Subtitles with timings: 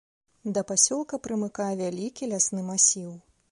[0.57, 3.13] Да пасёлка прымыкае вялікі лясны масіў.